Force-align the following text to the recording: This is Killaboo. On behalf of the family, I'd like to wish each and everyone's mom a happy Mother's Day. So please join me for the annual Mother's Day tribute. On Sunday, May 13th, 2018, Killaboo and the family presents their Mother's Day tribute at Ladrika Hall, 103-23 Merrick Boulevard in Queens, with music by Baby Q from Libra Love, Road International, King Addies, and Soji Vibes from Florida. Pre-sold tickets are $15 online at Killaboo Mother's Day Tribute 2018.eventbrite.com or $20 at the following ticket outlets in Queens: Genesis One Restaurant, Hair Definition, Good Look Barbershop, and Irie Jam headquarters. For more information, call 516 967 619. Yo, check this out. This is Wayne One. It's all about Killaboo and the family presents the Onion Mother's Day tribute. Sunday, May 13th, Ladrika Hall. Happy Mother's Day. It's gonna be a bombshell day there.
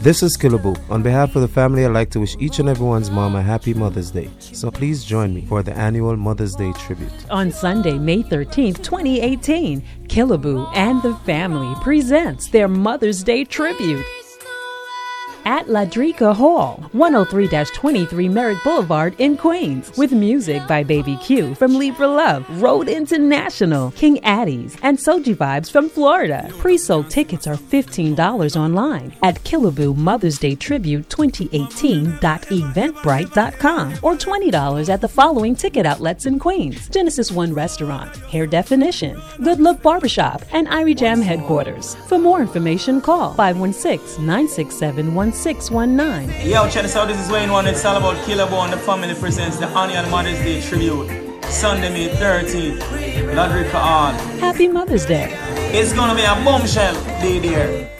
This 0.00 0.24
is 0.24 0.36
Killaboo. 0.36 0.76
On 0.90 1.04
behalf 1.04 1.36
of 1.36 1.42
the 1.42 1.46
family, 1.46 1.84
I'd 1.84 1.92
like 1.92 2.10
to 2.10 2.20
wish 2.20 2.34
each 2.40 2.58
and 2.58 2.68
everyone's 2.68 3.12
mom 3.12 3.36
a 3.36 3.42
happy 3.42 3.74
Mother's 3.74 4.10
Day. 4.10 4.28
So 4.40 4.72
please 4.72 5.04
join 5.04 5.32
me 5.32 5.42
for 5.42 5.62
the 5.62 5.72
annual 5.76 6.16
Mother's 6.16 6.56
Day 6.56 6.72
tribute. 6.72 7.12
On 7.30 7.52
Sunday, 7.52 7.96
May 7.96 8.24
13th, 8.24 8.82
2018, 8.82 9.82
Killaboo 10.08 10.68
and 10.74 11.00
the 11.02 11.14
family 11.26 11.72
presents 11.80 12.48
their 12.48 12.66
Mother's 12.66 13.22
Day 13.22 13.44
tribute 13.44 14.04
at 15.48 15.66
Ladrika 15.66 16.36
Hall, 16.36 16.84
103-23 16.92 18.30
Merrick 18.30 18.62
Boulevard 18.62 19.18
in 19.18 19.38
Queens, 19.38 19.90
with 19.96 20.12
music 20.12 20.60
by 20.68 20.84
Baby 20.84 21.16
Q 21.16 21.54
from 21.54 21.78
Libra 21.78 22.06
Love, 22.06 22.44
Road 22.60 22.86
International, 22.86 23.90
King 23.92 24.18
Addies, 24.18 24.78
and 24.82 24.98
Soji 24.98 25.34
Vibes 25.34 25.70
from 25.70 25.88
Florida. 25.88 26.50
Pre-sold 26.58 27.08
tickets 27.08 27.46
are 27.46 27.56
$15 27.56 28.56
online 28.56 29.14
at 29.22 29.42
Killaboo 29.44 29.96
Mother's 29.96 30.38
Day 30.38 30.54
Tribute 30.54 31.08
2018.eventbrite.com 31.08 33.94
or 34.02 34.16
$20 34.16 34.88
at 34.90 35.00
the 35.00 35.08
following 35.08 35.56
ticket 35.56 35.86
outlets 35.86 36.26
in 36.26 36.38
Queens: 36.38 36.90
Genesis 36.90 37.32
One 37.32 37.54
Restaurant, 37.54 38.14
Hair 38.26 38.48
Definition, 38.48 39.18
Good 39.42 39.60
Look 39.60 39.82
Barbershop, 39.82 40.42
and 40.52 40.68
Irie 40.68 40.94
Jam 40.94 41.22
headquarters. 41.22 41.94
For 42.06 42.18
more 42.18 42.42
information, 42.42 43.00
call 43.00 43.32
516 43.32 44.26
967 44.26 45.14
619. 45.38 46.50
Yo, 46.50 46.68
check 46.68 46.82
this 46.82 46.96
out. 46.96 47.06
This 47.06 47.20
is 47.20 47.30
Wayne 47.30 47.52
One. 47.52 47.66
It's 47.68 47.84
all 47.84 47.96
about 47.96 48.16
Killaboo 48.26 48.64
and 48.64 48.72
the 48.72 48.76
family 48.76 49.14
presents 49.14 49.56
the 49.58 49.68
Onion 49.68 50.10
Mother's 50.10 50.38
Day 50.38 50.60
tribute. 50.60 51.08
Sunday, 51.44 51.90
May 51.92 52.08
13th, 52.08 52.80
Ladrika 53.36 53.70
Hall. 53.70 54.12
Happy 54.40 54.66
Mother's 54.66 55.06
Day. 55.06 55.28
It's 55.72 55.92
gonna 55.92 56.16
be 56.16 56.22
a 56.22 56.34
bombshell 56.44 56.94
day 57.22 57.38
there. 57.38 57.97